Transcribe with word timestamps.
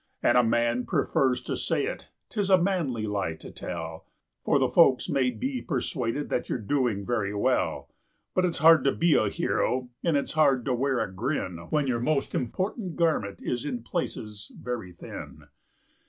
And 0.23 0.35
a 0.35 0.41
man 0.43 0.87
prefers 0.87 1.43
to 1.43 1.55
say 1.55 1.85
it 1.85 2.09
'tis 2.29 2.49
a 2.49 2.57
manly 2.57 3.05
lie 3.05 3.35
to 3.35 3.51
tell, 3.51 4.07
For 4.43 4.57
the 4.57 4.67
folks 4.67 5.07
may 5.07 5.29
be 5.29 5.61
persuaded 5.61 6.27
that 6.29 6.49
you're 6.49 6.57
doing 6.57 7.05
very 7.05 7.35
well; 7.35 7.87
But 8.33 8.45
it's 8.45 8.57
hard 8.57 8.83
to 8.85 8.93
be 8.93 9.13
a 9.13 9.29
hero, 9.29 9.89
and 10.03 10.17
it's 10.17 10.33
hard 10.33 10.65
to 10.65 10.73
wear 10.73 10.99
a 11.01 11.11
grin, 11.13 11.67
When 11.69 11.85
your 11.85 11.99
most 11.99 12.33
important 12.33 12.95
garment 12.95 13.41
is 13.43 13.63
in 13.63 13.83
places 13.83 14.51
very 14.59 14.91
thin. 14.91 15.43